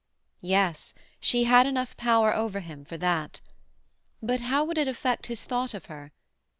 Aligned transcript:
Yes; 0.41 0.95
she 1.19 1.43
had 1.43 1.67
enough 1.67 1.95
power 1.95 2.33
over 2.35 2.61
him 2.61 2.83
for 2.85 2.97
that. 2.97 3.39
But 4.19 4.39
how 4.39 4.63
would 4.65 4.79
it 4.79 4.87
affect 4.87 5.27
his 5.27 5.43
thought 5.43 5.75
of 5.75 5.85
her? 5.85 6.11